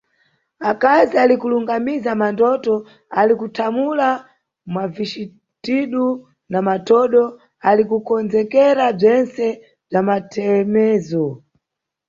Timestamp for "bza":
9.89-9.99